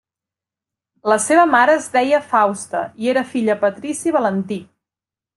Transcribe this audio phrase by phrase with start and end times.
[1.11, 4.59] La seva mare es deia Fausta i era filla patrici Valentí.